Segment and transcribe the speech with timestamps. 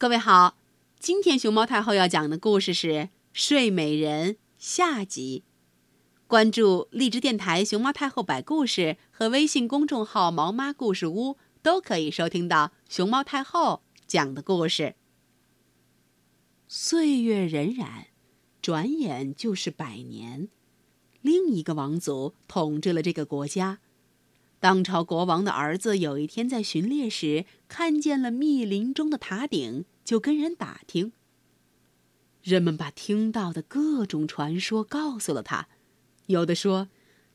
[0.00, 0.56] 各位好，
[0.98, 2.88] 今天熊猫太后要讲的故事是
[3.34, 5.44] 《睡美人》下集。
[6.26, 14.94] 关注荔枝电台熊猫太后摆故事和微信公众号“毛妈故事屋”，都可以收听到熊猫太后讲的故事。
[16.66, 18.06] 岁月荏苒，
[18.62, 20.48] 转眼就是百年。
[21.20, 23.80] 另一个王族统治了这个国家。
[24.60, 31.12] 当朝国王的儿子有一天在巡猎时，看见了密林中的塔顶，就跟人打听。
[32.42, 35.68] 人们把听到的各种传说告诉了他，
[36.26, 36.88] 有的说，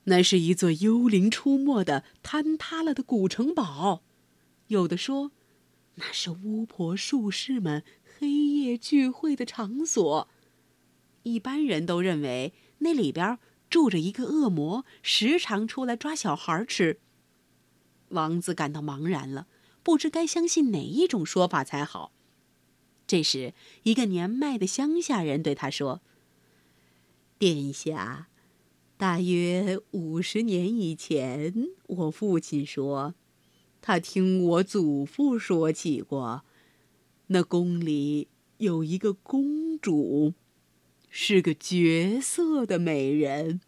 [0.03, 4.03] 那是一座幽灵出没的坍塌了的古城堡；
[4.67, 5.31] 有的说，
[5.95, 10.29] 那是巫婆术士们黑夜聚会的场所。
[11.23, 16.99] 一般人都认为那里边住着一个恶魔，时常出来抓小孩吃。
[18.09, 19.47] 王子感到茫然了，
[19.83, 22.11] 不知该相信哪一种说法才好。
[23.07, 26.01] 这时，一个年迈的乡下人对他说
[27.37, 28.29] ：“殿下，
[28.97, 33.13] 大约五十年以前，我父亲说，
[33.81, 36.43] 他听我祖父说起过，
[37.27, 40.33] 那宫里有一个公主，
[41.09, 43.61] 是个绝色的美人，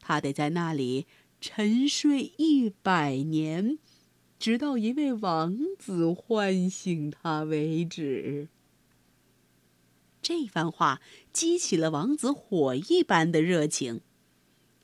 [0.00, 1.06] 她得在那里。”
[1.40, 3.78] 沉睡一百年，
[4.38, 8.48] 直到一位王子唤醒他为止。
[10.20, 11.00] 这番话
[11.32, 14.00] 激起了王子火一般的热情。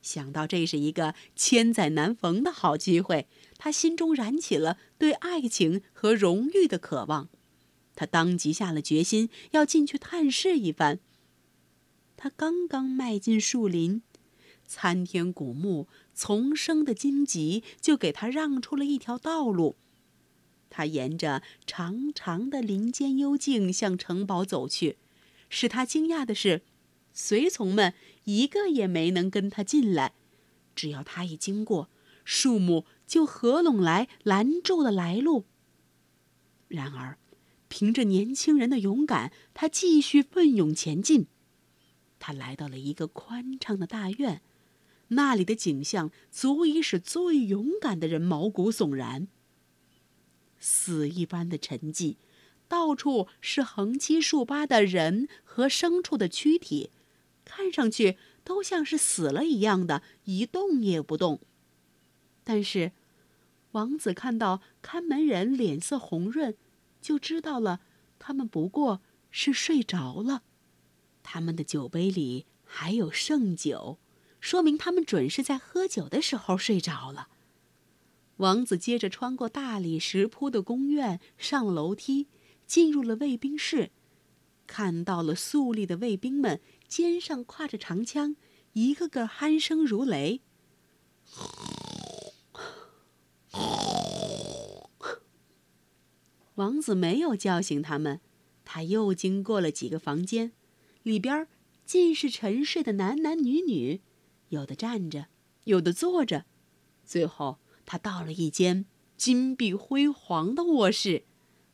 [0.00, 3.26] 想到这是一个千载难逢的好机会，
[3.58, 7.28] 他心中燃起了对爱情和荣誉的渴望。
[7.96, 11.00] 他当即下了决心，要进去探视一番。
[12.16, 14.02] 他刚刚迈进树林。
[14.66, 19.76] 参天古木、丛生的荆棘就给他让出了一条道路。
[20.70, 24.96] 他沿着长长的林间幽径向城堡走去。
[25.48, 26.62] 使他惊讶的是，
[27.12, 30.14] 随从们一个也没能跟他进来。
[30.74, 31.88] 只要他一经过，
[32.24, 35.44] 树木就合拢来拦住了来路。
[36.66, 37.18] 然而，
[37.68, 41.26] 凭着年轻人的勇敢，他继续奋勇前进。
[42.18, 44.42] 他来到了一个宽敞的大院。
[45.08, 49.28] 那里的景象足以使最勇敢的人毛骨悚然。
[50.58, 52.16] 死一般的沉寂，
[52.68, 56.90] 到处是横七竖八的人和牲畜的躯体，
[57.44, 61.40] 看上去都像是死了一样的，一动也不动。
[62.42, 62.92] 但是，
[63.72, 66.56] 王子看到看门人脸色红润，
[67.00, 67.80] 就知道了，
[68.18, 70.42] 他们不过是睡着了。
[71.22, 73.98] 他们的酒杯里还有剩酒。
[74.44, 77.28] 说明他们准是在喝酒的时候睡着了。
[78.36, 82.26] 王子接着穿过大理石铺的宫院，上楼梯，
[82.66, 83.90] 进入了卫兵室，
[84.66, 88.36] 看到了肃立的卫兵们，肩上挎着长枪，
[88.74, 90.42] 一个个鼾声如雷。
[96.56, 98.20] 王子没有叫醒他们，
[98.62, 100.52] 他又经过了几个房间，
[101.02, 101.48] 里边
[101.86, 104.02] 尽是沉睡的男男女女。
[104.54, 105.26] 有的站着，
[105.64, 106.46] 有的坐着，
[107.04, 111.24] 最后他到了一间金碧辉煌的卧室，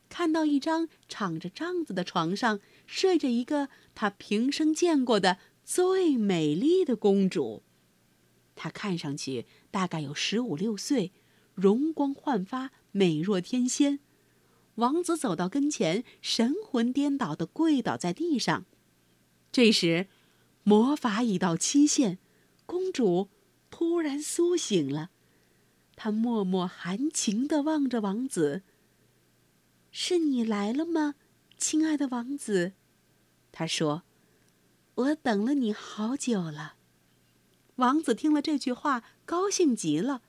[0.09, 7.63] 看到一张敞着帐子的床上睡着一个他平生见过的最美丽的公主。
[8.55, 11.11] 她看上去大概有十五六岁，
[11.55, 13.99] 容光焕发，美若天仙。
[14.75, 18.65] 王子走到跟前，神魂颠倒地跪倒在地上。
[19.51, 20.07] 这时，
[20.63, 22.19] 魔法已到期限。
[22.71, 23.27] 公主
[23.69, 25.09] 突然苏醒了，
[25.97, 28.63] 她默默含情地望着王子。
[29.91, 31.15] “是你来了吗，
[31.57, 32.71] 亲爱的王子？”
[33.51, 34.03] 她说
[34.95, 36.75] ，“我等了你好久了。”
[37.75, 40.21] 王子听了这句话，高兴极了。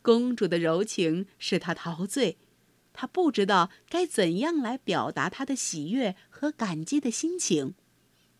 [0.00, 2.38] 公主的柔情使他陶醉，
[2.94, 7.74] 他不知道该怎样来表达他的喜悦和感激的心情。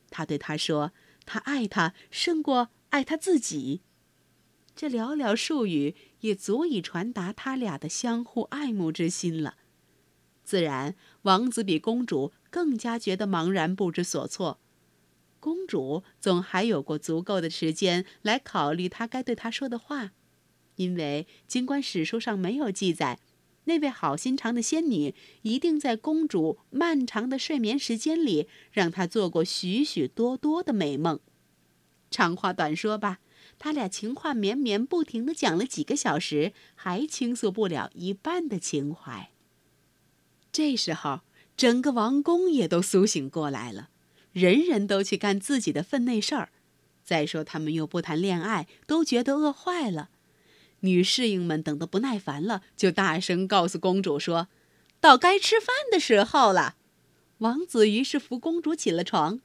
[0.08, 0.92] 他对她说
[1.26, 3.80] ：“他爱她胜过。”爱他自己，
[4.76, 9.56] 这寥寥数语也足以传达他俩的相互爱慕之心了。
[10.44, 14.60] 自然，王子比公主更加觉得茫然不知所措。
[15.40, 20.12] 公主总还有过足够的时间来考虑他该对他说的话，
[20.76, 23.18] 因为尽管史书上没有记载，
[23.64, 31.18] 那位好心肠的仙女一定在公主漫长的睡眠时间里，让她做过许许多多的美梦。
[32.12, 33.18] 长话短说吧，
[33.58, 39.30] 他俩情话绵绵，不停的讲了几个小时，还倾诉不了一半的情怀。
[40.52, 41.22] 这时候，
[41.56, 43.88] 整个王宫也都苏醒过来了，
[44.32, 46.50] 人人都去干自己的分内事儿。
[47.02, 50.10] 再说他们又不谈恋爱，都觉得饿坏了。
[50.80, 54.48] 女侍应们等得不耐烦了，就大声告诉公主说
[55.00, 56.76] ：“到该吃饭的时候了。”
[57.38, 59.40] 王子于是扶公主起了床。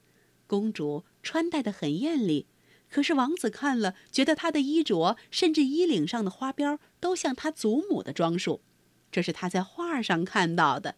[0.45, 2.45] 公主穿戴得很艳丽，
[2.89, 8.61] 可是王子看了，觉得她的衣着，甚至衣领上的花边，都像他祖母的装束。
[9.11, 10.95] 这是他在画上看到的，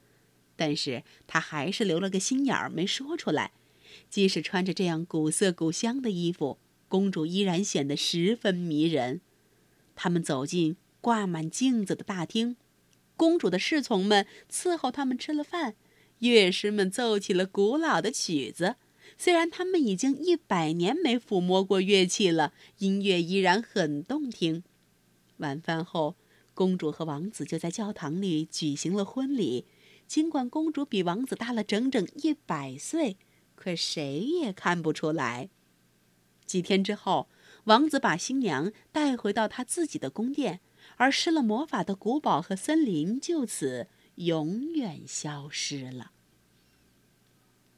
[0.56, 3.52] 但是他还是留了个心眼儿，没说出来。
[4.10, 6.58] 即使穿着这样古色古香的衣服，
[6.88, 9.22] 公主依然显得十分迷人。
[9.96, 12.56] 他们走进挂满镜子的大厅，
[13.16, 15.76] 公主的侍从们伺候他们吃了饭，
[16.20, 18.76] 乐师们奏起了古老的曲子。
[19.20, 24.64] 虽然他们已经一百年没抚摸过乐器了，音乐依然很动听。
[25.38, 26.16] 晚饭后，
[26.54, 29.66] 公主和王子就在教堂里举行了婚礼。
[30.08, 33.18] 尽管公主比王子大了整整一百岁。
[33.56, 35.50] 可谁也看不出来。
[36.46, 37.28] 几天之后，
[37.66, 40.62] 王子把新娘带回到他自己的宫殿，
[40.96, 46.12] 而施了魔法的古堡和森林就此永远消失了。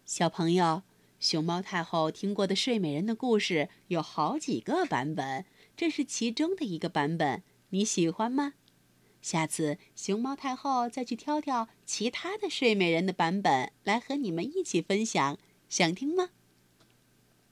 [0.05, 0.83] 小朋友，
[1.21, 5.45] 熊猫太后听过的睡美人的故事有好几个版本，
[5.77, 8.55] 这是其中的一个版本，你喜欢吗？
[9.21, 15.37] 下次熊猫太后再去挑挑其他的睡美人的版本来和你们一起分享。
[15.69, 16.31] 想听吗？